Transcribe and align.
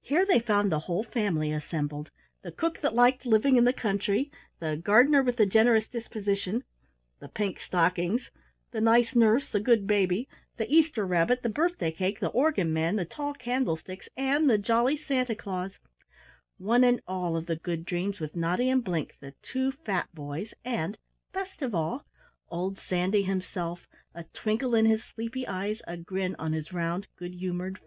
Here 0.00 0.26
they 0.26 0.40
found 0.40 0.72
the 0.72 0.80
whole 0.90 1.04
family 1.04 1.52
assembled: 1.52 2.10
the 2.42 2.50
Cook 2.50 2.80
that 2.80 2.96
liked 2.96 3.24
living 3.24 3.54
in 3.54 3.62
the 3.62 3.72
Country, 3.72 4.28
the 4.58 4.74
Gardener 4.76 5.22
with 5.22 5.36
the 5.36 5.46
Generous 5.46 5.86
Disposition, 5.86 6.64
the 7.20 7.28
Pink 7.28 7.60
Stockings, 7.60 8.32
the 8.72 8.80
Nice 8.80 9.14
Nurse, 9.14 9.48
the 9.48 9.60
Good 9.60 9.86
Baby, 9.86 10.28
the 10.56 10.66
Easter 10.68 11.06
Rabbit, 11.06 11.44
the 11.44 11.48
Birthday 11.48 11.92
Cake, 11.92 12.18
the 12.18 12.26
Organ 12.30 12.72
Man, 12.72 12.96
the 12.96 13.04
Tall 13.04 13.34
Candlesticks, 13.34 14.08
and 14.16 14.50
the 14.50 14.58
Jolly 14.58 14.96
Santa 14.96 15.36
Claus 15.36 15.78
one 16.58 16.82
and 16.82 17.00
all 17.06 17.36
of 17.36 17.46
the 17.46 17.54
Good 17.54 17.84
Dreams, 17.84 18.18
with 18.18 18.34
Noddy 18.34 18.68
and 18.68 18.82
Blink, 18.82 19.14
the 19.20 19.34
two 19.42 19.70
fat 19.70 20.08
boys, 20.12 20.52
and 20.64 20.98
best 21.32 21.62
of 21.62 21.72
all 21.72 22.04
old 22.50 22.78
Sandy 22.78 23.22
himself, 23.22 23.86
a 24.12 24.24
twinkle 24.32 24.74
in 24.74 24.86
his 24.86 25.04
sleepy 25.04 25.46
eyes, 25.46 25.80
a 25.86 25.96
grin 25.96 26.34
on 26.36 26.52
his 26.52 26.72
round 26.72 27.06
good 27.16 27.34
humored 27.34 27.76
face. 27.78 27.80